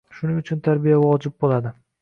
Shuning 0.19 0.39
uchun 0.41 0.63
tarbiya 0.69 0.99
vojib 1.05 1.37
bo‘ladi 1.45 1.79